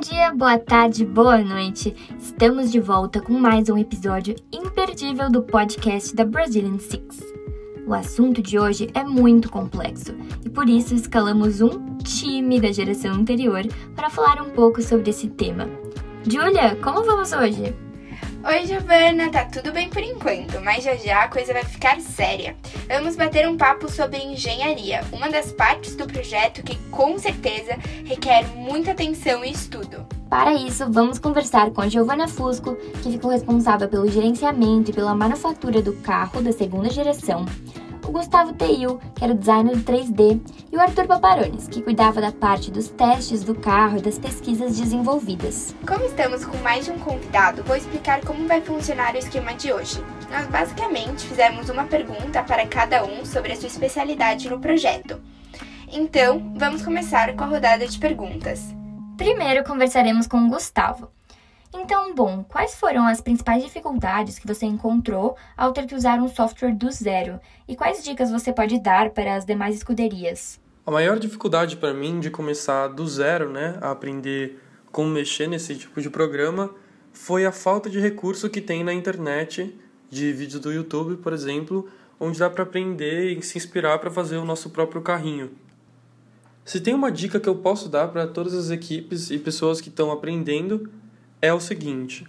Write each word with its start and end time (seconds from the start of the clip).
dia, 0.00 0.32
boa 0.32 0.58
tarde, 0.58 1.04
boa 1.04 1.36
noite. 1.36 1.94
Estamos 2.18 2.72
de 2.72 2.80
volta 2.80 3.20
com 3.20 3.34
mais 3.34 3.68
um 3.68 3.76
episódio 3.76 4.34
imperdível 4.50 5.30
do 5.30 5.42
podcast 5.42 6.16
da 6.16 6.24
Brazilian 6.24 6.78
Six. 6.78 7.20
O 7.86 7.92
assunto 7.92 8.40
de 8.40 8.58
hoje 8.58 8.88
é 8.94 9.04
muito 9.04 9.50
complexo 9.50 10.14
e 10.42 10.48
por 10.48 10.70
isso 10.70 10.94
escalamos 10.94 11.60
um 11.60 11.98
time 11.98 12.58
da 12.58 12.72
geração 12.72 13.12
anterior 13.12 13.62
para 13.94 14.08
falar 14.08 14.40
um 14.40 14.48
pouco 14.48 14.80
sobre 14.80 15.10
esse 15.10 15.28
tema. 15.28 15.68
Julia, 16.26 16.76
como 16.76 17.04
vamos 17.04 17.32
hoje? 17.32 17.74
Oi, 18.42 18.66
Giovana, 18.66 19.30
tá 19.30 19.44
tudo 19.44 19.70
bem 19.70 19.90
por 19.90 20.02
enquanto, 20.02 20.62
mas 20.62 20.82
já 20.82 20.96
já 20.96 21.24
a 21.24 21.28
coisa 21.28 21.52
vai 21.52 21.62
ficar 21.62 22.00
séria. 22.00 22.56
Vamos 22.88 23.14
bater 23.14 23.46
um 23.46 23.54
papo 23.54 23.86
sobre 23.86 24.16
engenharia, 24.16 25.02
uma 25.12 25.28
das 25.28 25.52
partes 25.52 25.94
do 25.94 26.06
projeto 26.06 26.62
que 26.62 26.74
com 26.90 27.18
certeza 27.18 27.76
requer 28.02 28.46
muita 28.56 28.92
atenção 28.92 29.44
e 29.44 29.52
estudo. 29.52 30.06
Para 30.30 30.54
isso, 30.54 30.90
vamos 30.90 31.18
conversar 31.18 31.70
com 31.70 31.82
a 31.82 31.88
Giovana 31.88 32.26
Fusco, 32.26 32.76
que 33.02 33.12
ficou 33.12 33.30
responsável 33.30 33.88
pelo 33.88 34.08
gerenciamento 34.08 34.90
e 34.90 34.94
pela 34.94 35.14
manufatura 35.14 35.82
do 35.82 35.92
carro 35.96 36.40
da 36.40 36.52
segunda 36.52 36.88
geração, 36.88 37.44
o 38.10 38.12
Gustavo 38.12 38.52
Teil, 38.52 39.00
que 39.14 39.22
era 39.22 39.32
o 39.32 39.36
designer 39.36 39.76
do 39.76 39.84
3D, 39.84 40.40
e 40.72 40.76
o 40.76 40.80
Arthur 40.80 41.06
Paparones, 41.06 41.68
que 41.68 41.80
cuidava 41.80 42.20
da 42.20 42.32
parte 42.32 42.68
dos 42.68 42.88
testes 42.88 43.44
do 43.44 43.54
carro 43.54 43.98
e 43.98 44.02
das 44.02 44.18
pesquisas 44.18 44.76
desenvolvidas. 44.76 45.74
Como 45.86 46.04
estamos 46.04 46.44
com 46.44 46.56
mais 46.58 46.84
de 46.84 46.90
um 46.90 46.98
convidado, 46.98 47.62
vou 47.62 47.76
explicar 47.76 48.20
como 48.22 48.48
vai 48.48 48.60
funcionar 48.60 49.14
o 49.14 49.18
esquema 49.18 49.54
de 49.54 49.72
hoje. 49.72 50.04
Nós 50.28 50.46
basicamente 50.48 51.24
fizemos 51.24 51.68
uma 51.68 51.84
pergunta 51.84 52.42
para 52.42 52.66
cada 52.66 53.04
um 53.04 53.24
sobre 53.24 53.52
a 53.52 53.56
sua 53.56 53.68
especialidade 53.68 54.50
no 54.50 54.58
projeto. 54.58 55.20
Então, 55.92 56.52
vamos 56.56 56.82
começar 56.82 57.34
com 57.36 57.44
a 57.44 57.46
rodada 57.46 57.86
de 57.86 57.98
perguntas. 57.98 58.74
Primeiro 59.16 59.62
conversaremos 59.62 60.26
com 60.26 60.38
o 60.38 60.48
Gustavo. 60.48 61.10
Então, 61.72 62.14
bom, 62.14 62.44
quais 62.44 62.74
foram 62.74 63.06
as 63.06 63.20
principais 63.20 63.62
dificuldades 63.62 64.38
que 64.38 64.46
você 64.46 64.66
encontrou 64.66 65.36
ao 65.56 65.72
ter 65.72 65.86
que 65.86 65.94
usar 65.94 66.18
um 66.18 66.28
software 66.28 66.74
do 66.74 66.90
zero? 66.90 67.40
E 67.68 67.76
quais 67.76 68.02
dicas 68.02 68.30
você 68.30 68.52
pode 68.52 68.78
dar 68.80 69.10
para 69.10 69.36
as 69.36 69.44
demais 69.44 69.76
escuderias? 69.76 70.60
A 70.84 70.90
maior 70.90 71.18
dificuldade 71.18 71.76
para 71.76 71.94
mim 71.94 72.18
de 72.18 72.30
começar 72.30 72.88
do 72.88 73.06
zero, 73.06 73.50
né, 73.50 73.78
a 73.80 73.92
aprender 73.92 74.60
como 74.90 75.08
mexer 75.08 75.46
nesse 75.46 75.76
tipo 75.76 76.00
de 76.00 76.10
programa, 76.10 76.74
foi 77.12 77.46
a 77.46 77.52
falta 77.52 77.88
de 77.88 78.00
recurso 78.00 78.50
que 78.50 78.60
tem 78.60 78.82
na 78.82 78.92
internet, 78.92 79.72
de 80.10 80.32
vídeos 80.32 80.60
do 80.60 80.72
YouTube, 80.72 81.16
por 81.18 81.32
exemplo, 81.32 81.88
onde 82.18 82.40
dá 82.40 82.50
para 82.50 82.64
aprender 82.64 83.38
e 83.38 83.42
se 83.42 83.56
inspirar 83.56 83.98
para 83.98 84.10
fazer 84.10 84.36
o 84.36 84.44
nosso 84.44 84.70
próprio 84.70 85.00
carrinho. 85.00 85.52
Se 86.64 86.80
tem 86.80 86.94
uma 86.94 87.10
dica 87.10 87.40
que 87.40 87.48
eu 87.48 87.56
posso 87.56 87.88
dar 87.88 88.08
para 88.08 88.26
todas 88.26 88.54
as 88.54 88.70
equipes 88.70 89.30
e 89.30 89.38
pessoas 89.38 89.80
que 89.80 89.88
estão 89.88 90.10
aprendendo, 90.10 90.90
é 91.40 91.52
o 91.52 91.60
seguinte: 91.60 92.26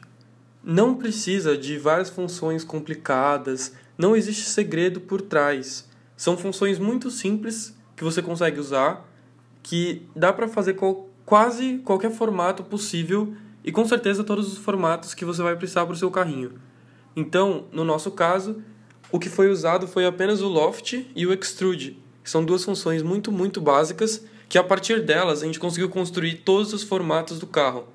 não 0.64 0.96
precisa 0.96 1.58
de 1.58 1.78
várias 1.78 2.10
funções 2.10 2.64
complicadas, 2.64 3.74
não 3.98 4.16
existe 4.16 4.44
segredo 4.44 5.02
por 5.02 5.22
trás. 5.22 5.90
São 6.16 6.38
funções 6.38 6.78
muito 6.78 7.10
simples 7.10 7.76
que 7.96 8.04
você 8.04 8.22
consegue 8.22 8.60
usar, 8.60 9.08
que 9.64 10.08
dá 10.16 10.32
para 10.32 10.48
fazer 10.48 10.78
quase 11.26 11.80
qualquer 11.80 12.12
formato 12.12 12.64
possível 12.64 13.34
e 13.64 13.72
com 13.72 13.86
certeza 13.88 14.24
todos 14.24 14.52
os 14.52 14.58
formatos 14.58 15.14
que 15.14 15.26
você 15.26 15.42
vai 15.42 15.56
precisar 15.56 15.86
para 15.86 15.94
o 15.94 15.98
seu 15.98 16.12
carrinho. 16.12 16.54
Então, 17.16 17.66
no 17.72 17.84
nosso 17.84 18.12
caso, 18.12 18.62
o 19.12 19.20
que 19.20 19.30
foi 19.30 19.50
usado 19.50 19.88
foi 19.88 20.06
apenas 20.06 20.42
o 20.42 20.48
Loft 20.48 21.06
e 21.16 21.28
o 21.28 21.34
Extrude, 21.34 21.98
que 22.24 22.30
são 22.30 22.46
duas 22.46 22.64
funções 22.64 23.04
muito, 23.04 23.32
muito 23.32 23.60
básicas 23.60 24.24
que 24.48 24.58
a 24.58 24.64
partir 24.64 25.02
delas 25.02 25.42
a 25.42 25.46
gente 25.46 25.60
conseguiu 25.60 25.90
construir 25.90 26.42
todos 26.44 26.74
os 26.74 26.84
formatos 26.84 27.40
do 27.40 27.48
carro. 27.48 27.88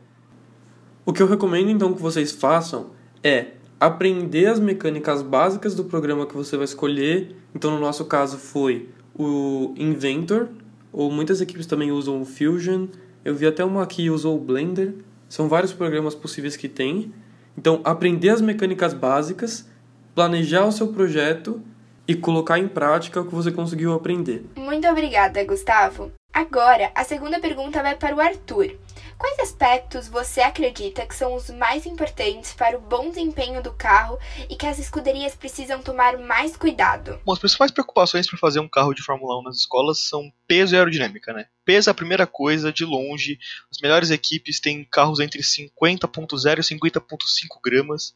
O 1.07 1.12
que 1.12 1.23
eu 1.23 1.29
recomendo 1.29 1.71
então 1.71 1.95
que 1.95 2.03
vocês 2.03 2.33
façam 2.33 2.91
é 3.23 3.53
aprender 3.79 4.47
as 4.47 4.58
mecânicas 4.58 5.23
básicas 5.23 5.73
do 5.73 5.85
programa 5.85 6.27
que 6.27 6.35
você 6.35 6.57
vai 6.57 6.64
escolher. 6.64 7.36
Então, 7.55 7.70
no 7.70 7.79
nosso 7.79 8.05
caso, 8.07 8.36
foi 8.36 8.89
o 9.14 9.73
Inventor, 9.77 10.48
ou 10.92 11.08
muitas 11.08 11.41
equipes 11.41 11.64
também 11.64 11.92
usam 11.92 12.20
o 12.20 12.25
Fusion. 12.25 12.89
Eu 13.25 13.36
vi 13.36 13.47
até 13.47 13.64
uma 13.64 13.86
que 13.86 14.11
usou 14.11 14.36
o 14.36 14.41
Blender. 14.41 14.95
São 15.29 15.48
vários 15.48 15.73
programas 15.73 16.13
possíveis 16.13 16.57
que 16.57 16.69
tem. 16.69 17.13
Então, 17.57 17.80
aprender 17.85 18.30
as 18.30 18.41
mecânicas 18.41 18.92
básicas, 18.92 19.64
planejar 20.13 20.67
o 20.67 20.73
seu 20.73 20.89
projeto 20.89 21.63
e 22.09 22.17
colocar 22.17 22.59
em 22.59 22.67
prática 22.67 23.20
o 23.20 23.27
que 23.27 23.35
você 23.35 23.53
conseguiu 23.53 23.92
aprender. 23.92 24.45
Muito 24.57 24.89
obrigada, 24.89 25.45
Gustavo. 25.45 26.11
Agora, 26.33 26.91
a 26.97 27.05
segunda 27.05 27.39
pergunta 27.39 27.80
vai 27.80 27.95
para 27.95 28.14
o 28.14 28.20
Arthur. 28.20 28.73
Quais 29.19 29.39
aspectos 29.41 30.09
você 30.09 30.43
acredita 30.43 31.07
que 31.07 31.15
são 31.15 31.35
os 31.35 31.49
mais 31.49 31.87
importantes 31.87 32.53
para 32.53 32.77
o 32.77 32.81
bom 32.81 33.09
desempenho 33.09 33.63
do 33.63 33.73
carro 33.73 34.19
e 34.51 34.57
que 34.57 34.67
as 34.67 34.79
escuderias 34.79 35.35
precisam 35.35 35.81
tomar 35.81 36.19
mais 36.19 36.55
cuidado? 36.55 37.19
Bom, 37.25 37.33
as 37.33 37.39
principais 37.39 37.71
preocupações 37.71 38.29
para 38.29 38.39
fazer 38.39 38.61
um 38.61 38.69
carro 38.69 38.93
de 38.93 39.03
Fórmula 39.03 39.39
1 39.41 39.45
nas 39.45 39.57
escolas 39.57 40.01
são 40.01 40.31
peso 40.47 40.75
e 40.75 40.79
aerodinâmica, 40.79 41.33
né? 41.33 41.47
Peso 41.65 41.89
é 41.89 41.93
a 41.93 41.95
primeira 41.95 42.27
coisa, 42.27 42.73
de 42.73 42.85
longe. 42.85 43.39
As 43.71 43.79
melhores 43.81 44.11
equipes 44.11 44.61
têm 44.61 44.85
carros 44.85 45.19
entre 45.19 45.41
50.0 45.41 46.59
e 46.59 46.75
50.5 46.75 47.61
gramas. 47.65 48.13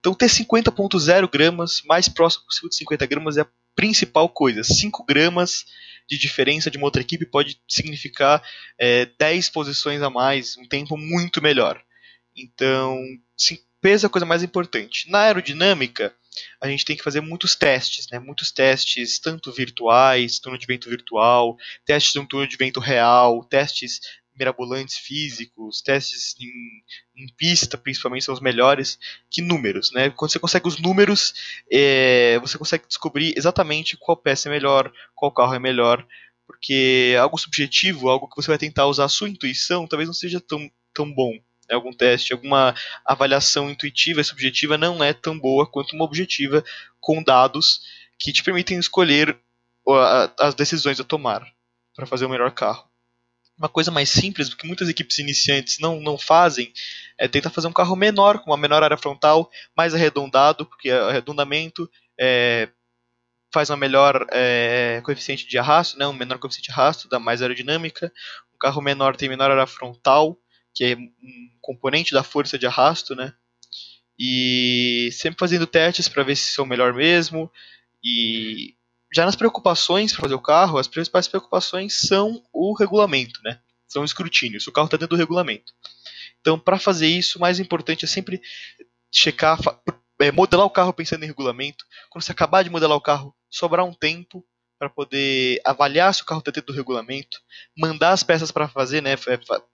Então 0.00 0.14
ter 0.14 0.26
50.0 0.26 1.30
gramas, 1.30 1.82
mais 1.84 2.08
próximo 2.08 2.46
possível 2.46 2.70
de 2.70 2.76
50 2.76 3.06
gramas, 3.06 3.36
é 3.36 3.42
a 3.42 3.46
principal 3.80 4.28
coisa. 4.28 4.62
5 4.62 5.06
gramas 5.06 5.64
de 6.06 6.18
diferença 6.18 6.70
de 6.70 6.76
uma 6.76 6.86
outra 6.86 7.00
equipe 7.00 7.24
pode 7.24 7.58
significar 7.66 8.42
é, 8.78 9.06
10 9.18 9.48
posições 9.48 10.02
a 10.02 10.10
mais, 10.10 10.54
um 10.58 10.68
tempo 10.68 10.98
muito 10.98 11.40
melhor. 11.40 11.82
Então, 12.36 13.02
sim, 13.34 13.58
peso 13.80 14.04
é 14.04 14.08
a 14.08 14.10
coisa 14.10 14.26
mais 14.26 14.42
importante. 14.42 15.10
Na 15.10 15.20
aerodinâmica, 15.20 16.14
a 16.60 16.68
gente 16.68 16.84
tem 16.84 16.94
que 16.94 17.02
fazer 17.02 17.22
muitos 17.22 17.56
testes, 17.56 18.06
né? 18.12 18.18
muitos 18.18 18.52
testes, 18.52 19.18
tanto 19.18 19.50
virtuais, 19.50 20.38
túnel 20.38 20.58
de 20.58 20.66
vento 20.66 20.90
virtual, 20.90 21.56
testes 21.86 22.12
de 22.12 22.18
um 22.18 22.26
túnel 22.26 22.46
de 22.46 22.58
vento 22.58 22.80
real, 22.80 23.42
testes 23.44 24.00
mirabolantes 24.40 24.96
físicos, 24.96 25.82
testes 25.82 26.34
em, 26.40 27.22
em, 27.22 27.26
pista, 27.36 27.76
principalmente, 27.76 28.24
são 28.24 28.32
os 28.32 28.40
melhores 28.40 28.98
que 29.30 29.42
números. 29.42 29.92
Né? 29.92 30.08
Quando 30.10 30.32
você 30.32 30.38
consegue 30.38 30.66
os 30.66 30.78
números, 30.78 31.34
é, 31.70 32.38
você 32.40 32.56
consegue 32.56 32.86
descobrir 32.88 33.34
exatamente 33.36 33.98
qual 33.98 34.16
peça 34.16 34.48
é 34.48 34.50
melhor, 34.50 34.90
qual 35.14 35.30
carro 35.30 35.54
é 35.54 35.58
melhor, 35.58 36.04
porque 36.46 37.14
algo 37.20 37.36
subjetivo, 37.36 38.08
algo 38.08 38.28
que 38.28 38.36
você 38.36 38.48
vai 38.48 38.58
tentar 38.58 38.86
usar 38.86 39.04
a 39.04 39.08
sua 39.08 39.28
intuição, 39.28 39.86
talvez 39.86 40.08
não 40.08 40.14
seja 40.14 40.40
tão, 40.40 40.70
tão 40.94 41.12
bom. 41.12 41.32
Né? 41.32 41.74
Algum 41.74 41.92
teste, 41.92 42.32
alguma 42.32 42.74
avaliação 43.04 43.70
intuitiva 43.70 44.22
e 44.22 44.24
subjetiva 44.24 44.78
não 44.78 45.04
é 45.04 45.12
tão 45.12 45.38
boa 45.38 45.70
quanto 45.70 45.94
uma 45.94 46.04
objetiva 46.06 46.64
com 46.98 47.22
dados 47.22 47.82
que 48.18 48.32
te 48.32 48.42
permitem 48.42 48.78
escolher 48.78 49.38
as 50.38 50.54
decisões 50.54 51.00
a 51.00 51.04
tomar 51.04 51.46
para 51.94 52.06
fazer 52.06 52.24
o 52.24 52.28
melhor 52.28 52.52
carro 52.52 52.89
uma 53.60 53.68
coisa 53.68 53.90
mais 53.90 54.08
simples, 54.08 54.54
que 54.54 54.66
muitas 54.66 54.88
equipes 54.88 55.18
iniciantes 55.18 55.78
não, 55.78 56.00
não 56.00 56.16
fazem, 56.16 56.72
é 57.18 57.28
tentar 57.28 57.50
fazer 57.50 57.68
um 57.68 57.72
carro 57.72 57.94
menor, 57.94 58.38
com 58.38 58.50
uma 58.50 58.56
menor 58.56 58.82
área 58.82 58.96
frontal, 58.96 59.50
mais 59.76 59.94
arredondado, 59.94 60.64
porque 60.64 60.90
arredondamento 60.90 61.88
é, 62.18 62.70
faz 63.52 63.68
uma 63.68 63.76
melhor 63.76 64.26
é, 64.32 65.02
coeficiente 65.04 65.46
de 65.46 65.58
arrasto, 65.58 65.98
né, 65.98 66.06
um 66.06 66.14
menor 66.14 66.38
coeficiente 66.38 66.68
de 66.68 66.72
arrasto, 66.72 67.06
dá 67.06 67.18
mais 67.18 67.42
aerodinâmica. 67.42 68.10
Um 68.54 68.58
carro 68.58 68.80
menor 68.80 69.14
tem 69.14 69.28
menor 69.28 69.50
área 69.50 69.66
frontal, 69.66 70.38
que 70.74 70.84
é 70.84 70.96
um 70.96 71.50
componente 71.60 72.14
da 72.14 72.22
força 72.22 72.58
de 72.58 72.66
arrasto, 72.66 73.14
né? 73.14 73.34
E 74.18 75.10
sempre 75.12 75.38
fazendo 75.38 75.66
testes 75.66 76.08
para 76.08 76.22
ver 76.22 76.36
se 76.36 76.54
são 76.54 76.64
melhor 76.64 76.94
mesmo. 76.94 77.50
E 78.02 78.74
já 79.12 79.24
nas 79.24 79.36
preocupações 79.36 80.12
para 80.12 80.22
fazer 80.22 80.34
o 80.34 80.40
carro, 80.40 80.78
as 80.78 80.86
principais 80.86 81.26
preocupações 81.26 82.00
são 82.00 82.42
o 82.52 82.74
regulamento, 82.74 83.40
né? 83.42 83.60
São 83.88 84.02
o 84.02 84.04
escrutínio, 84.04 84.60
se 84.60 84.68
o 84.68 84.72
carro 84.72 84.86
está 84.86 84.96
dentro 84.96 85.16
do 85.16 85.20
regulamento. 85.20 85.72
Então, 86.40 86.58
para 86.58 86.78
fazer 86.78 87.08
isso, 87.08 87.38
o 87.38 87.40
mais 87.40 87.58
importante 87.58 88.04
é 88.04 88.08
sempre 88.08 88.40
checar, 89.12 89.58
é, 90.20 90.30
modelar 90.30 90.66
o 90.66 90.70
carro 90.70 90.92
pensando 90.92 91.24
em 91.24 91.28
regulamento. 91.28 91.84
Quando 92.08 92.22
você 92.22 92.32
acabar 92.32 92.62
de 92.62 92.70
modelar 92.70 92.96
o 92.96 93.00
carro, 93.00 93.34
sobrar 93.50 93.84
um 93.84 93.92
tempo 93.92 94.44
para 94.80 94.88
poder 94.88 95.60
avaliar 95.62 96.14
se 96.14 96.22
o 96.22 96.24
carro 96.24 96.38
está 96.38 96.50
dentro 96.50 96.72
do 96.72 96.76
regulamento, 96.76 97.38
mandar 97.76 98.12
as 98.12 98.22
peças 98.22 98.50
para 98.50 98.66
fazer, 98.66 99.02
né, 99.02 99.14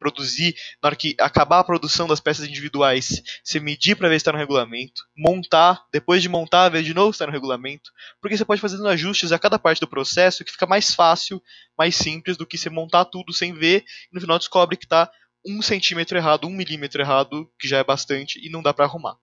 produzir, 0.00 0.56
na 0.82 0.88
hora 0.88 0.96
que 0.96 1.14
acabar 1.20 1.60
a 1.60 1.64
produção 1.64 2.08
das 2.08 2.18
peças 2.18 2.44
individuais, 2.44 3.22
você 3.44 3.60
medir 3.60 3.94
para 3.94 4.08
ver 4.08 4.14
se 4.14 4.22
está 4.22 4.32
no 4.32 4.38
regulamento, 4.38 5.02
montar, 5.16 5.86
depois 5.92 6.20
de 6.20 6.28
montar, 6.28 6.70
ver 6.70 6.82
de 6.82 6.92
novo 6.92 7.12
se 7.12 7.18
está 7.18 7.26
no 7.26 7.32
regulamento, 7.32 7.92
porque 8.20 8.36
você 8.36 8.44
pode 8.44 8.60
fazer 8.60 8.84
ajustes 8.84 9.30
a 9.30 9.38
cada 9.38 9.60
parte 9.60 9.78
do 9.78 9.86
processo 9.86 10.44
que 10.44 10.50
fica 10.50 10.66
mais 10.66 10.92
fácil, 10.92 11.40
mais 11.78 11.94
simples 11.94 12.36
do 12.36 12.44
que 12.44 12.58
você 12.58 12.68
montar 12.68 13.04
tudo 13.04 13.32
sem 13.32 13.54
ver 13.54 13.84
e 14.10 14.14
no 14.14 14.20
final 14.20 14.40
descobre 14.40 14.76
que 14.76 14.86
está 14.86 15.08
um 15.46 15.62
centímetro 15.62 16.18
errado, 16.18 16.48
um 16.48 16.50
milímetro 16.50 17.00
errado, 17.00 17.48
que 17.60 17.68
já 17.68 17.78
é 17.78 17.84
bastante 17.84 18.44
e 18.44 18.50
não 18.50 18.60
dá 18.60 18.74
para 18.74 18.86
arrumar. 18.86 19.16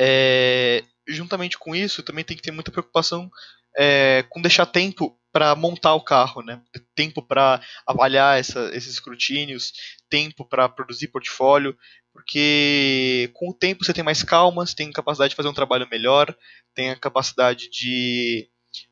É, 0.00 0.82
juntamente 1.06 1.58
com 1.58 1.74
isso, 1.74 2.02
também 2.02 2.24
tem 2.24 2.36
que 2.36 2.42
ter 2.42 2.50
muita 2.50 2.70
preocupação 2.70 3.30
é, 3.76 4.24
com 4.28 4.40
deixar 4.40 4.66
tempo 4.66 5.18
para 5.32 5.54
montar 5.54 5.94
o 5.94 6.00
carro, 6.00 6.42
né? 6.42 6.60
Tempo 6.94 7.20
para 7.20 7.60
avaliar 7.86 8.40
essa, 8.40 8.70
esses 8.74 8.94
escrutínios, 8.94 9.72
tempo 10.08 10.44
para 10.44 10.68
produzir 10.68 11.08
portfólio, 11.08 11.76
porque 12.12 13.30
com 13.34 13.50
o 13.50 13.54
tempo 13.54 13.84
você 13.84 13.92
tem 13.92 14.02
mais 14.02 14.22
calma, 14.22 14.64
você 14.64 14.74
tem 14.74 14.90
capacidade 14.90 15.30
de 15.30 15.36
fazer 15.36 15.48
um 15.48 15.54
trabalho 15.54 15.86
melhor, 15.90 16.34
tem 16.74 16.90
a 16.90 16.96
capacidade 16.98 17.68
de, 17.68 18.48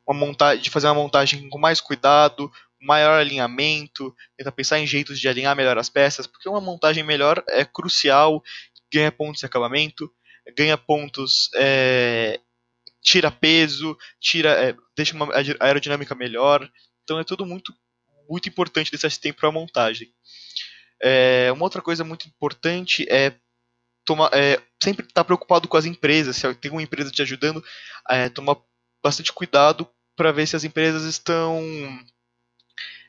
uma 0.07 0.57
de 0.57 0.69
fazer 0.69 0.87
uma 0.89 0.95
montagem 0.95 1.49
com 1.49 1.59
mais 1.59 1.81
cuidado, 1.81 2.53
maior 2.79 3.19
alinhamento, 3.19 4.15
tentar 4.37 4.53
pensar 4.53 4.79
em 4.79 4.87
jeitos 4.87 5.19
de 5.19 5.27
alinhar 5.27 5.57
melhor 5.57 5.79
as 5.79 5.89
peças, 5.89 6.27
porque 6.27 6.49
uma 6.49 6.61
montagem 6.61 7.03
melhor 7.03 7.43
é 7.49 7.65
crucial, 7.65 8.43
ganha 8.93 9.11
pontos 9.11 9.41
de 9.41 9.47
acabamento, 9.47 10.13
ganha 10.57 10.77
pontos, 10.77 11.49
é, 11.55 12.39
tira 13.05 13.31
peso, 13.31 13.97
tira, 14.19 14.51
é, 14.51 14.75
deixa 14.97 15.15
uma 15.15 15.29
aerodinâmica 15.61 16.15
melhor, 16.15 16.69
então 17.05 17.19
é 17.21 17.25
tudo 17.25 17.45
muito 17.45 17.73
muito 18.29 18.49
importante 18.49 18.91
desse 18.91 19.21
tempo 19.21 19.41
para 19.41 19.51
a 19.51 19.53
montagem. 19.53 20.09
É, 21.03 21.53
uma 21.53 21.65
outra 21.65 21.83
coisa 21.83 22.03
muito 22.03 22.27
importante 22.27 23.07
é, 23.11 23.35
tomar, 24.03 24.31
é 24.33 24.59
sempre 24.83 25.05
estar 25.05 25.21
tá 25.21 25.25
preocupado 25.25 25.69
com 25.69 25.77
as 25.77 25.85
empresas. 25.85 26.37
Se 26.37 26.55
tem 26.55 26.71
uma 26.71 26.83
empresa 26.83 27.11
te 27.11 27.21
ajudando, 27.21 27.63
é, 28.09 28.31
tomar 28.31 28.57
bastante 29.03 29.31
cuidado 29.31 29.87
para 30.17 30.33
ver 30.33 30.47
se 30.47 30.57
as 30.57 30.65
empresas 30.65 31.05
estão 31.05 31.63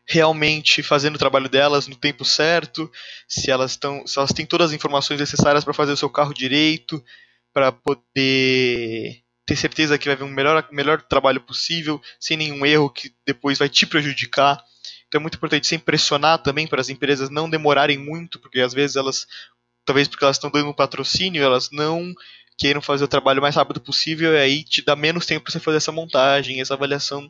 realmente 0.06 0.84
fazendo 0.84 1.16
o 1.16 1.20
trabalho 1.20 1.48
delas 1.48 1.88
no 1.88 1.96
tempo 1.96 2.26
certo, 2.26 2.92
se 3.28 3.50
elas 3.50 3.72
estão, 3.72 4.06
se 4.06 4.20
elas 4.20 4.34
têm 4.34 4.46
todas 4.46 4.72
as 4.72 4.76
informações 4.76 5.20
necessárias 5.20 5.64
para 5.64 5.74
fazer 5.74 5.94
o 5.94 5.98
seu 5.98 6.10
carro 6.10 6.34
direito, 6.34 7.02
para 7.54 7.72
poder 7.72 9.25
ter 9.46 9.56
certeza 9.56 9.98
que 9.98 10.06
vai 10.06 10.16
haver 10.16 10.24
um 10.26 10.34
melhor, 10.34 10.68
melhor 10.72 11.02
trabalho 11.02 11.40
possível, 11.40 12.02
sem 12.20 12.36
nenhum 12.36 12.66
erro 12.66 12.90
que 12.90 13.14
depois 13.26 13.58
vai 13.58 13.70
te 13.70 13.86
prejudicar. 13.86 14.62
Então 15.08 15.20
é 15.20 15.22
muito 15.22 15.36
importante 15.36 15.68
sempre 15.68 15.86
pressionar 15.86 16.40
também 16.40 16.66
para 16.66 16.82
as 16.82 16.90
empresas 16.90 17.30
não 17.30 17.50
demorarem 17.50 17.98
muito, 17.98 18.40
porque 18.40 18.60
às 18.60 18.74
vezes 18.74 18.96
elas, 18.96 19.28
talvez 19.86 20.08
porque 20.08 20.24
elas 20.24 20.38
estão 20.38 20.50
dando 20.50 20.70
um 20.70 20.74
patrocínio, 20.74 21.44
elas 21.44 21.70
não 21.72 22.14
queiram 22.58 22.82
fazer 22.82 23.04
o 23.04 23.08
trabalho 23.08 23.42
mais 23.42 23.56
rápido 23.56 23.82
possível 23.82 24.34
e 24.34 24.38
aí 24.38 24.64
te 24.64 24.82
dá 24.82 24.96
menos 24.96 25.26
tempo 25.26 25.44
para 25.44 25.52
você 25.52 25.60
fazer 25.60 25.78
essa 25.78 25.92
montagem, 25.92 26.62
essa 26.62 26.74
avaliação 26.74 27.30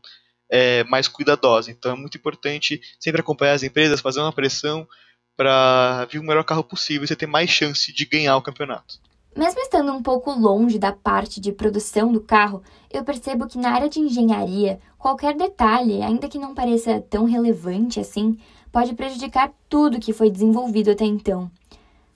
é, 0.49 0.83
mais 0.85 1.07
cuidadosa. 1.07 1.71
Então 1.71 1.91
é 1.91 1.95
muito 1.95 2.17
importante 2.17 2.79
sempre 2.99 3.21
acompanhar 3.21 3.53
as 3.53 3.63
empresas, 3.63 4.01
fazer 4.01 4.21
uma 4.21 4.31
pressão 4.31 4.87
para 5.35 6.05
vir 6.05 6.19
o 6.19 6.23
melhor 6.23 6.43
carro 6.45 6.63
possível 6.63 7.03
e 7.03 7.07
você 7.07 7.15
ter 7.15 7.27
mais 7.27 7.49
chance 7.49 7.91
de 7.91 8.05
ganhar 8.05 8.37
o 8.37 8.41
campeonato. 8.41 8.99
Mesmo 9.35 9.59
estando 9.59 9.91
um 9.91 10.01
pouco 10.01 10.31
longe 10.31 10.79
da 10.79 10.93
parte 10.93 11.41
de 11.41 11.51
produção 11.51 12.09
do 12.09 12.21
carro, 12.21 12.63
eu 12.89 13.03
percebo 13.03 13.47
que 13.47 13.57
na 13.57 13.71
área 13.71 13.89
de 13.89 13.99
engenharia, 13.99 14.79
qualquer 14.97 15.35
detalhe, 15.35 16.01
ainda 16.01 16.29
que 16.29 16.39
não 16.39 16.55
pareça 16.55 17.01
tão 17.09 17.25
relevante 17.25 17.99
assim, 17.99 18.37
pode 18.71 18.93
prejudicar 18.93 19.51
tudo 19.67 19.99
que 19.99 20.13
foi 20.13 20.29
desenvolvido 20.29 20.89
até 20.91 21.03
então. 21.03 21.51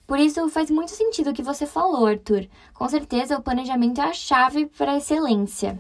Por 0.08 0.18
isso, 0.18 0.48
faz 0.48 0.72
muito 0.72 0.92
sentido 0.92 1.32
o 1.32 1.34
que 1.34 1.44
você 1.44 1.66
falou, 1.66 2.06
Arthur. 2.06 2.48
Com 2.74 2.88
certeza, 2.88 3.38
o 3.38 3.44
planejamento 3.44 4.00
é 4.00 4.06
a 4.06 4.14
chave 4.14 4.68
para 4.68 4.94
a 4.94 4.98
excelência. 4.98 5.78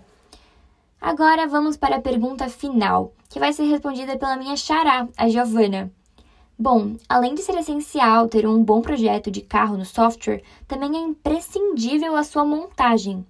Agora 1.00 1.48
vamos 1.48 1.78
para 1.78 1.96
a 1.96 2.02
pergunta 2.02 2.50
final, 2.50 3.14
que 3.30 3.40
vai 3.40 3.54
ser 3.54 3.64
respondida 3.64 4.18
pela 4.18 4.36
minha 4.36 4.58
xará, 4.58 5.08
a 5.16 5.30
Giovana. 5.30 5.90
Bom, 6.62 6.98
além 7.08 7.36
de 7.36 7.42
ser 7.42 7.58
essencial 7.58 8.28
ter 8.28 8.46
um 8.46 8.62
bom 8.62 8.82
projeto 8.82 9.32
de 9.32 9.40
carro 9.40 9.78
no 9.78 9.86
software, 9.86 10.44
também 10.68 10.94
é 10.94 11.00
imprescindível 11.00 12.18
a 12.18 12.24
sua 12.26 12.44
montagem. 12.44 13.26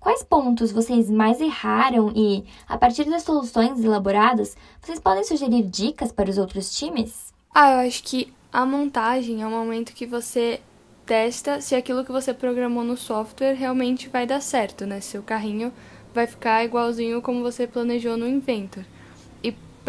Quais 0.00 0.22
pontos 0.22 0.72
vocês 0.72 1.10
mais 1.10 1.42
erraram 1.42 2.10
e, 2.16 2.42
a 2.66 2.78
partir 2.78 3.04
das 3.04 3.22
soluções 3.22 3.84
elaboradas, 3.84 4.56
vocês 4.80 4.98
podem 4.98 5.22
sugerir 5.22 5.62
dicas 5.64 6.10
para 6.10 6.30
os 6.30 6.38
outros 6.38 6.74
times? 6.74 7.34
Ah, 7.54 7.72
eu 7.72 7.86
acho 7.86 8.02
que 8.02 8.32
a 8.50 8.64
montagem 8.64 9.42
é 9.42 9.46
o 9.46 9.50
momento 9.50 9.92
que 9.92 10.06
você 10.06 10.58
testa 11.04 11.60
se 11.60 11.74
aquilo 11.74 12.02
que 12.02 12.10
você 12.10 12.32
programou 12.32 12.82
no 12.82 12.96
software 12.96 13.52
realmente 13.52 14.08
vai 14.08 14.26
dar 14.26 14.40
certo, 14.40 14.86
né? 14.86 15.02
Se 15.02 15.18
o 15.18 15.22
carrinho 15.22 15.70
vai 16.14 16.26
ficar 16.26 16.64
igualzinho 16.64 17.20
como 17.20 17.42
você 17.42 17.66
planejou 17.66 18.16
no 18.16 18.26
Inventor. 18.26 18.86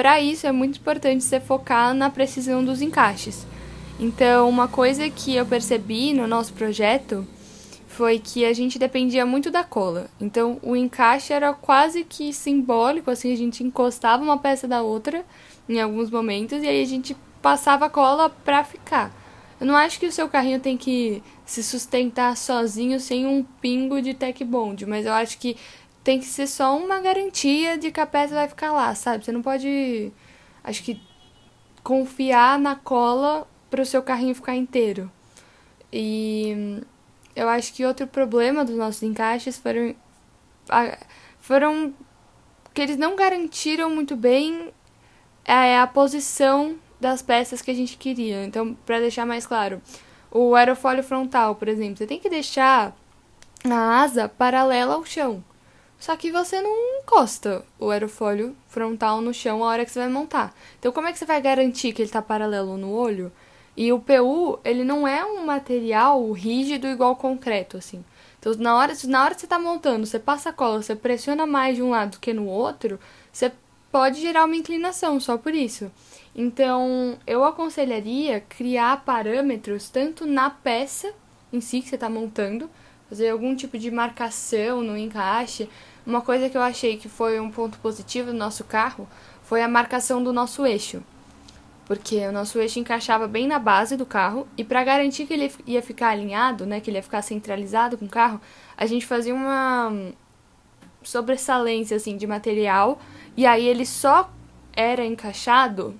Para 0.01 0.19
isso 0.19 0.47
é 0.47 0.51
muito 0.51 0.79
importante 0.79 1.23
você 1.23 1.39
focar 1.39 1.93
na 1.93 2.09
precisão 2.09 2.65
dos 2.65 2.81
encaixes. 2.81 3.45
Então, 3.99 4.49
uma 4.49 4.67
coisa 4.67 5.07
que 5.11 5.35
eu 5.35 5.45
percebi 5.45 6.11
no 6.11 6.25
nosso 6.25 6.53
projeto 6.53 7.23
foi 7.85 8.17
que 8.17 8.43
a 8.43 8.51
gente 8.51 8.79
dependia 8.79 9.27
muito 9.27 9.51
da 9.51 9.63
cola. 9.63 10.09
Então, 10.19 10.57
o 10.63 10.75
encaixe 10.75 11.31
era 11.31 11.53
quase 11.53 12.03
que 12.03 12.33
simbólico, 12.33 13.11
assim, 13.11 13.31
a 13.31 13.37
gente 13.37 13.63
encostava 13.63 14.23
uma 14.23 14.39
peça 14.39 14.67
da 14.67 14.81
outra 14.81 15.23
em 15.69 15.79
alguns 15.79 16.09
momentos 16.09 16.63
e 16.63 16.67
aí 16.67 16.81
a 16.81 16.87
gente 16.87 17.15
passava 17.39 17.85
a 17.85 17.89
cola 17.89 18.27
para 18.27 18.63
ficar. 18.63 19.15
Eu 19.59 19.67
não 19.67 19.75
acho 19.75 19.99
que 19.99 20.07
o 20.07 20.11
seu 20.11 20.27
carrinho 20.27 20.59
tem 20.59 20.75
que 20.75 21.21
se 21.45 21.61
sustentar 21.61 22.35
sozinho 22.35 22.99
sem 22.99 23.27
um 23.27 23.43
pingo 23.43 24.01
de 24.01 24.15
tech 24.15 24.43
bond, 24.43 24.83
mas 24.87 25.05
eu 25.05 25.13
acho 25.13 25.37
que 25.37 25.55
tem 26.03 26.19
que 26.19 26.25
ser 26.25 26.47
só 26.47 26.77
uma 26.77 26.99
garantia 26.99 27.77
de 27.77 27.91
que 27.91 27.99
a 27.99 28.05
peça 28.05 28.33
vai 28.33 28.47
ficar 28.47 28.71
lá, 28.71 28.93
sabe? 28.95 29.23
Você 29.23 29.31
não 29.31 29.41
pode, 29.41 30.11
acho 30.63 30.83
que, 30.83 31.01
confiar 31.83 32.59
na 32.59 32.75
cola 32.75 33.47
para 33.69 33.81
o 33.81 33.85
seu 33.85 34.01
carrinho 34.01 34.35
ficar 34.35 34.55
inteiro. 34.55 35.11
E 35.91 36.81
eu 37.35 37.49
acho 37.49 37.73
que 37.73 37.85
outro 37.85 38.07
problema 38.07 38.63
dos 38.65 38.75
nossos 38.75 39.03
encaixes 39.03 39.57
foram, 39.57 39.95
foram 41.39 41.93
que 42.73 42.81
eles 42.81 42.97
não 42.97 43.15
garantiram 43.15 43.89
muito 43.89 44.15
bem 44.15 44.71
é, 45.45 45.79
a 45.79 45.87
posição 45.87 46.75
das 46.99 47.21
peças 47.21 47.61
que 47.61 47.71
a 47.71 47.73
gente 47.73 47.97
queria. 47.97 48.45
Então, 48.45 48.73
para 48.85 48.99
deixar 48.99 49.25
mais 49.25 49.45
claro, 49.45 49.81
o 50.31 50.55
aerofólio 50.55 51.03
frontal, 51.03 51.55
por 51.55 51.67
exemplo, 51.67 51.97
você 51.97 52.07
tem 52.07 52.19
que 52.19 52.29
deixar 52.29 52.95
a 53.69 54.01
asa 54.01 54.29
paralela 54.29 54.93
ao 54.93 55.05
chão. 55.05 55.43
Só 56.01 56.17
que 56.17 56.31
você 56.31 56.59
não 56.59 56.99
encosta 56.99 57.63
o 57.79 57.91
aerofólio 57.91 58.55
frontal 58.67 59.21
no 59.21 59.31
chão 59.31 59.63
a 59.63 59.67
hora 59.67 59.85
que 59.85 59.91
você 59.91 59.99
vai 59.99 60.09
montar. 60.09 60.51
Então, 60.79 60.91
como 60.91 61.07
é 61.07 61.13
que 61.13 61.19
você 61.19 61.27
vai 61.27 61.39
garantir 61.39 61.93
que 61.93 62.01
ele 62.01 62.09
está 62.09 62.23
paralelo 62.23 62.75
no 62.75 62.91
olho? 62.91 63.31
E 63.77 63.93
o 63.93 63.99
PU, 63.99 64.59
ele 64.65 64.83
não 64.83 65.07
é 65.07 65.23
um 65.23 65.45
material 65.45 66.31
rígido 66.31 66.87
igual 66.87 67.15
concreto, 67.15 67.77
assim. 67.77 68.03
Então, 68.39 68.51
na 68.55 68.75
hora, 68.75 68.93
na 69.05 69.23
hora 69.23 69.35
que 69.35 69.41
você 69.41 69.45
está 69.45 69.59
montando, 69.59 70.07
você 70.07 70.17
passa 70.17 70.49
a 70.49 70.53
cola, 70.53 70.81
você 70.81 70.95
pressiona 70.95 71.45
mais 71.45 71.75
de 71.75 71.83
um 71.83 71.91
lado 71.91 72.17
que 72.19 72.33
no 72.33 72.47
outro, 72.47 72.99
você 73.31 73.51
pode 73.91 74.19
gerar 74.19 74.45
uma 74.45 74.55
inclinação 74.55 75.19
só 75.19 75.37
por 75.37 75.53
isso. 75.53 75.91
Então, 76.35 77.15
eu 77.27 77.43
aconselharia 77.43 78.39
criar 78.41 79.05
parâmetros 79.05 79.87
tanto 79.87 80.25
na 80.25 80.49
peça 80.49 81.13
em 81.53 81.61
si 81.61 81.79
que 81.79 81.89
você 81.89 81.95
está 81.95 82.09
montando, 82.09 82.67
fazer 83.07 83.29
algum 83.29 83.53
tipo 83.53 83.77
de 83.77 83.91
marcação 83.91 84.81
no 84.81 84.97
encaixe, 84.97 85.69
uma 86.05 86.21
coisa 86.21 86.49
que 86.49 86.57
eu 86.57 86.61
achei 86.61 86.97
que 86.97 87.07
foi 87.07 87.39
um 87.39 87.51
ponto 87.51 87.77
positivo 87.79 88.31
do 88.31 88.37
nosso 88.37 88.63
carro 88.63 89.07
foi 89.43 89.61
a 89.61 89.67
marcação 89.67 90.23
do 90.23 90.33
nosso 90.33 90.65
eixo. 90.65 91.03
Porque 91.85 92.25
o 92.25 92.31
nosso 92.31 92.57
eixo 92.59 92.79
encaixava 92.79 93.27
bem 93.27 93.47
na 93.47 93.59
base 93.59 93.97
do 93.97 94.05
carro 94.05 94.47
e 94.57 94.63
para 94.63 94.83
garantir 94.83 95.25
que 95.25 95.33
ele 95.33 95.51
ia 95.67 95.81
ficar 95.81 96.09
alinhado, 96.09 96.65
né, 96.65 96.79
que 96.79 96.89
ele 96.89 96.97
ia 96.97 97.03
ficar 97.03 97.21
centralizado 97.21 97.97
com 97.97 98.05
o 98.05 98.09
carro, 98.09 98.39
a 98.77 98.85
gente 98.85 99.05
fazia 99.05 99.33
uma 99.33 99.91
sobressalência 101.03 101.97
assim 101.97 102.15
de 102.15 102.25
material 102.25 102.99
e 103.35 103.45
aí 103.45 103.67
ele 103.67 103.85
só 103.85 104.31
era 104.73 105.05
encaixado 105.05 105.99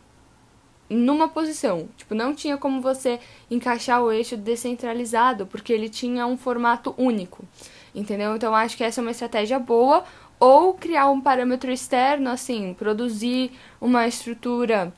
numa 0.90 1.28
posição. 1.28 1.90
Tipo, 1.98 2.16
não 2.16 2.34
tinha 2.34 2.58
como 2.58 2.82
você 2.82 3.20
encaixar 3.50 4.02
o 4.02 4.12
eixo 4.12 4.36
descentralizado, 4.36 5.46
porque 5.46 5.72
ele 5.72 5.90
tinha 5.90 6.26
um 6.26 6.38
formato 6.38 6.94
único 6.98 7.46
entendeu? 7.94 8.36
Então 8.36 8.56
acho 8.56 8.78
que 8.78 8.84
essa 8.84 9.02
é 9.02 9.04
uma 9.04 9.12
estratégia 9.12 9.60
boa. 9.60 10.04
Ou 10.40 10.74
criar 10.74 11.10
um 11.10 11.22
parâmetro 11.22 11.72
externo, 11.72 12.30
assim, 12.30 12.74
produzir 12.74 13.52
uma 13.80 14.08
estrutura 14.08 14.92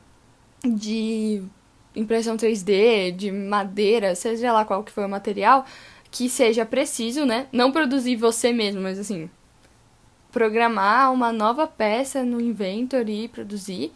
de 0.63 1.43
impressão 1.95 2.38
3D, 2.38 3.12
de 3.15 3.31
madeira, 3.31 4.15
seja 4.15 4.53
lá 4.53 4.63
qual 4.63 4.83
que 4.83 4.91
for 4.91 5.05
o 5.05 5.09
material, 5.09 5.65
que 6.09 6.29
seja 6.29 6.65
preciso, 6.65 7.25
né? 7.25 7.47
Não 7.51 7.71
produzir 7.71 8.15
você 8.15 8.53
mesmo, 8.53 8.81
mas 8.81 8.97
assim, 8.97 9.29
programar 10.31 11.12
uma 11.12 11.31
nova 11.31 11.67
peça 11.67 12.23
no 12.23 12.39
Inventor 12.39 13.07
e 13.09 13.27
produzir 13.27 13.91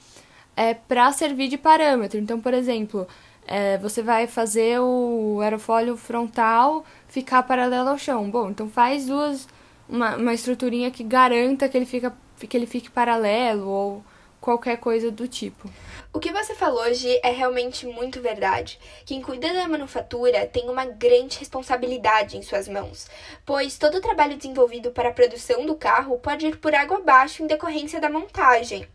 é 0.56 0.74
para 0.74 1.12
servir 1.12 1.48
de 1.48 1.58
parâmetro. 1.58 2.20
Então, 2.20 2.40
por 2.40 2.54
exemplo, 2.54 3.08
é, 3.48 3.78
você 3.78 4.02
vai 4.02 4.28
fazer 4.28 4.80
o 4.80 5.40
aerofólio 5.42 5.96
frontal 5.96 6.86
ficar 7.08 7.44
paralelo 7.44 7.90
ao 7.90 7.98
chão. 7.98 8.30
Bom, 8.30 8.50
então 8.50 8.70
faz 8.70 9.06
duas 9.06 9.48
uma, 9.88 10.16
uma 10.18 10.34
estruturinha 10.34 10.92
que 10.92 11.04
garanta 11.04 11.70
que 11.70 11.78
ele, 11.78 11.86
fica, 11.86 12.14
que 12.38 12.58
ele 12.58 12.68
fique 12.68 12.92
paralelo 12.92 13.68
ou 13.68 14.04
qualquer 14.40 14.78
coisa 14.78 15.10
do 15.10 15.28
tipo. 15.28 15.70
O 16.14 16.20
que 16.20 16.32
você 16.32 16.56
falou 16.56 16.82
hoje 16.82 17.20
é 17.24 17.32
realmente 17.32 17.86
muito 17.86 18.22
verdade. 18.22 18.80
Quem 19.06 19.22
cuida 19.22 19.54
da 19.54 19.68
manufatura 19.68 20.46
tem 20.46 20.70
uma 20.70 20.86
grande 20.86 21.40
responsabilidade 21.40 22.38
em 22.38 22.42
suas 22.42 22.68
mãos, 22.68 23.08
pois 23.46 23.78
todo 23.78 23.96
o 23.96 24.02
trabalho 24.02 24.38
desenvolvido 24.38 24.92
para 24.92 25.10
a 25.10 25.14
produção 25.14 25.66
do 25.66 25.76
carro 25.76 26.18
pode 26.18 26.48
ir 26.48 26.58
por 26.58 26.74
água 26.74 26.98
abaixo 26.98 27.44
em 27.44 27.48
decorrência 27.48 28.00
da 28.00 28.10
montagem. 28.10 28.88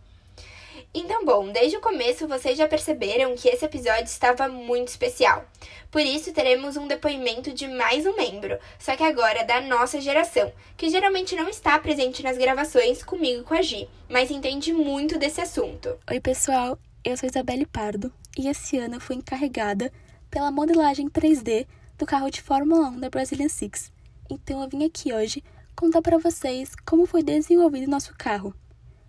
Então, 0.95 1.25
bom, 1.25 1.51
desde 1.51 1.79
o 1.79 1.81
começo 1.81 2.29
vocês 2.29 2.59
já 2.59 2.69
perceberam 2.69 3.35
que 3.35 3.49
esse 3.49 3.65
episódio 3.65 4.05
estava 4.05 4.47
muito 4.47 4.89
especial. 4.89 5.43
Por 5.91 6.03
isso, 6.03 6.35
teremos 6.35 6.77
um 6.77 6.87
depoimento 6.87 7.51
de 7.51 7.67
mais 7.67 8.05
um 8.05 8.15
membro, 8.15 8.59
só 8.79 8.95
que 8.95 9.03
agora 9.03 9.43
da 9.43 9.63
nossa 9.63 9.99
geração, 10.03 10.53
que 10.77 10.91
geralmente 10.91 11.35
não 11.35 11.49
está 11.49 11.79
presente 11.79 12.23
nas 12.23 12.37
gravações 12.37 13.03
comigo 13.03 13.41
e 13.41 13.45
com 13.45 13.55
a 13.55 13.63
Gi, 13.63 13.89
mas 14.07 14.31
entende 14.31 14.75
muito 14.75 15.19
desse 15.19 15.41
assunto. 15.41 15.99
Oi, 16.11 16.21
pessoal, 16.21 16.79
eu 17.03 17.17
sou 17.17 17.27
Isabelle 17.27 17.65
Pardo 17.65 18.13
e 18.37 18.49
esse 18.49 18.77
ano 18.77 18.97
eu 18.97 19.01
fui 19.01 19.17
encarregada 19.17 19.91
pela 20.31 20.51
modelagem 20.51 21.09
3D 21.09 21.67
do 21.97 22.05
carro 22.05 22.31
de 22.31 22.43
Fórmula 22.43 22.89
1 22.89 23.01
da 23.01 23.09
Brazilian 23.09 23.49
Six. 23.49 23.91
Então 24.29 24.63
eu 24.63 24.69
vim 24.69 24.85
aqui 24.85 25.11
hoje 25.15 25.43
contar 25.75 26.03
para 26.03 26.19
vocês 26.19 26.75
como 26.85 27.07
foi 27.07 27.23
desenvolvido 27.23 27.91
nosso 27.91 28.15
carro. 28.15 28.55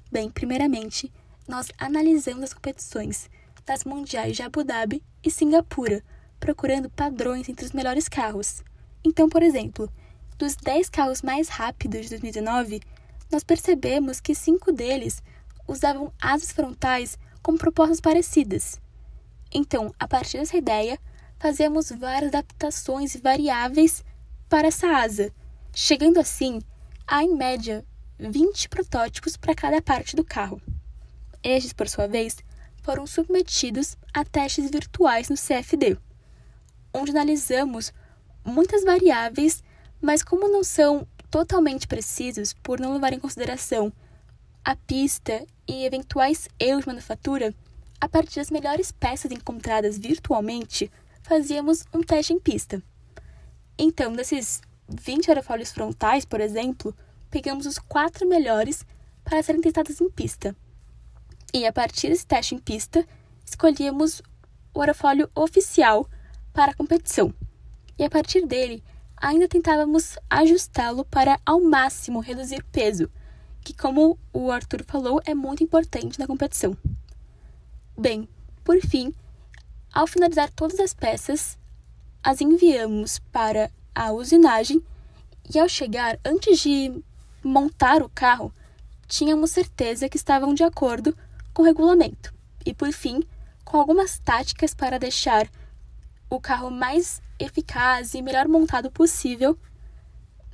Bem, 0.09 0.29
primeiramente, 0.29 1.11
nós 1.47 1.67
analisamos 1.77 2.43
as 2.45 2.53
competições 2.53 3.29
das 3.65 3.83
mundiais 3.83 4.35
de 4.35 4.43
Abu 4.43 4.63
Dhabi 4.63 5.03
e 5.23 5.31
Singapura, 5.31 6.03
procurando 6.39 6.89
padrões 6.89 7.47
entre 7.47 7.65
os 7.65 7.71
melhores 7.71 8.07
carros. 8.09 8.63
Então, 9.03 9.29
por 9.29 9.41
exemplo, 9.41 9.89
dos 10.38 10.55
10 10.55 10.89
carros 10.89 11.21
mais 11.21 11.47
rápidos 11.47 12.01
de 12.01 12.09
2019, 12.09 12.81
nós 13.31 13.43
percebemos 13.43 14.19
que 14.19 14.35
cinco 14.35 14.71
deles 14.71 15.23
usavam 15.67 16.12
asas 16.21 16.51
frontais 16.51 17.17
com 17.41 17.57
propostas 17.57 18.00
parecidas. 18.00 18.79
Então, 19.53 19.93
a 20.00 20.07
partir 20.07 20.38
dessa 20.38 20.57
ideia, 20.57 21.00
fazemos 21.39 21.89
várias 21.91 22.33
adaptações 22.33 23.15
variáveis 23.15 24.03
para 24.50 24.67
essa 24.67 24.88
asa, 24.88 25.31
chegando 25.73 26.19
assim 26.19 26.59
a, 27.07 27.23
em 27.23 27.35
média, 27.35 27.85
20 28.19 28.69
protótipos 28.69 29.35
para 29.35 29.55
cada 29.55 29.81
parte 29.81 30.15
do 30.15 30.23
carro. 30.23 30.62
Estes, 31.43 31.73
por 31.73 31.89
sua 31.89 32.07
vez, 32.07 32.38
foram 32.81 33.05
submetidos 33.05 33.97
a 34.13 34.23
testes 34.23 34.69
virtuais 34.69 35.29
no 35.29 35.35
CFD, 35.35 35.97
onde 36.93 37.12
analisamos 37.12 37.93
muitas 38.45 38.83
variáveis, 38.83 39.63
mas 40.01 40.23
como 40.23 40.47
não 40.47 40.63
são 40.63 41.07
totalmente 41.29 41.88
precisos 41.88 42.53
por 42.53 42.79
não 42.79 42.93
levar 42.93 43.13
em 43.13 43.19
consideração 43.19 43.91
a 44.63 44.75
pista 44.75 45.45
e 45.67 45.85
eventuais 45.85 46.47
erros 46.59 46.81
de 46.83 46.88
manufatura, 46.88 47.53
a 48.00 48.07
partir 48.07 48.35
das 48.35 48.51
melhores 48.51 48.91
peças 48.91 49.31
encontradas 49.31 49.97
virtualmente, 49.97 50.91
fazíamos 51.21 51.85
um 51.93 52.01
teste 52.01 52.33
em 52.33 52.39
pista. 52.39 52.81
Então, 53.77 54.13
desses 54.13 54.62
20 54.88 55.29
aerofólios 55.29 55.71
frontais, 55.71 56.25
por 56.25 56.39
exemplo, 56.39 56.95
pegamos 57.29 57.65
os 57.65 57.79
quatro 57.79 58.27
melhores 58.27 58.85
para 59.23 59.41
serem 59.41 59.62
testados 59.62 60.00
em 60.00 60.09
pista. 60.09 60.55
E 61.53 61.67
a 61.67 61.72
partir 61.72 62.10
desse 62.10 62.25
teste 62.25 62.55
em 62.55 62.57
pista, 62.57 63.05
escolhíamos 63.45 64.24
o 64.74 64.81
aerofólio 64.81 65.29
oficial 65.36 66.10
para 66.51 66.72
a 66.72 66.75
competição. 66.75 67.31
E 67.98 68.03
a 68.03 68.10
partir 68.10 68.48
dele, 68.48 68.83
ainda 69.15 69.48
tentávamos 69.48 70.17
ajustá-lo 70.29 71.05
para 71.05 71.39
ao 71.45 71.62
máximo 71.62 72.19
reduzir 72.19 72.63
peso, 72.72 73.07
que, 73.62 73.72
como 73.72 74.17
o 74.33 74.51
Arthur 74.51 74.83
falou, 74.83 75.22
é 75.25 75.36
muito 75.36 75.63
importante 75.63 76.19
na 76.19 76.25
competição. 76.25 76.75
Bem, 77.95 78.27
por 78.63 78.79
fim, 78.81 79.13
ao 79.93 80.07
finalizar 80.07 80.51
todas 80.51 80.79
as 80.79 80.93
peças, 80.93 81.55
as 82.24 82.41
enviamos 82.41 83.19
para 83.31 83.69
a 83.93 84.12
usinagem 84.12 84.83
e 85.53 85.60
ao 85.60 85.69
chegar, 85.69 86.19
antes 86.25 86.60
de 86.60 87.03
montar 87.43 88.01
o 88.01 88.10
carro, 88.10 88.51
tínhamos 89.07 89.51
certeza 89.51 90.10
que 90.10 90.17
estavam 90.17 90.53
de 90.53 90.63
acordo 90.63 91.15
com 91.53 91.63
regulamento. 91.63 92.33
E 92.65 92.74
por 92.74 92.91
fim, 92.91 93.22
com 93.63 93.77
algumas 93.77 94.19
táticas 94.19 94.74
para 94.74 94.98
deixar 94.98 95.48
o 96.29 96.39
carro 96.39 96.72
mais 96.72 97.22
eficaz 97.39 98.13
e 98.13 98.22
melhor 98.22 98.48
montado 98.48 98.89
possível, 98.91 99.57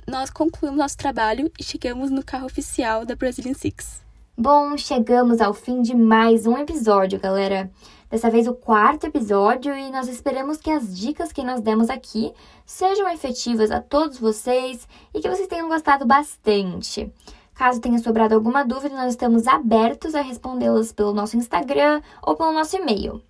nós 0.06 0.30
concluímos 0.30 0.78
nosso 0.78 0.96
trabalho 0.96 1.50
e 1.58 1.62
chegamos 1.62 2.10
no 2.10 2.24
carro 2.24 2.46
oficial 2.46 3.06
da 3.06 3.14
Brazilian 3.14 3.54
Six. 3.54 4.02
Bom, 4.36 4.76
chegamos 4.76 5.40
ao 5.40 5.52
fim 5.52 5.82
de 5.82 5.94
mais 5.94 6.46
um 6.46 6.56
episódio, 6.56 7.20
galera. 7.20 7.70
Dessa 8.08 8.30
vez 8.30 8.48
o 8.48 8.54
quarto 8.54 9.06
episódio 9.06 9.72
e 9.72 9.90
nós 9.90 10.08
esperamos 10.08 10.56
que 10.56 10.70
as 10.70 10.96
dicas 10.96 11.30
que 11.30 11.44
nós 11.44 11.60
demos 11.60 11.88
aqui 11.88 12.32
sejam 12.66 13.08
efetivas 13.08 13.70
a 13.70 13.80
todos 13.80 14.18
vocês 14.18 14.88
e 15.14 15.20
que 15.20 15.28
vocês 15.28 15.46
tenham 15.46 15.68
gostado 15.68 16.04
bastante. 16.04 17.12
Caso 17.60 17.78
tenha 17.78 17.98
sobrado 17.98 18.34
alguma 18.34 18.64
dúvida, 18.64 18.94
nós 18.96 19.10
estamos 19.10 19.46
abertos 19.46 20.14
a 20.14 20.22
respondê-las 20.22 20.92
pelo 20.92 21.12
nosso 21.12 21.36
Instagram 21.36 22.00
ou 22.22 22.34
pelo 22.34 22.52
nosso 22.52 22.74
e-mail. 22.74 23.22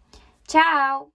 Tchau! 0.46 1.08